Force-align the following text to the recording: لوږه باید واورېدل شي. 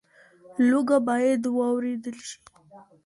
لوږه 0.69 0.97
باید 1.07 1.41
واورېدل 1.55 2.17
شي. 2.27 2.37